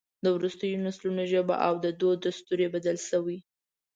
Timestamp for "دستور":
2.25-2.59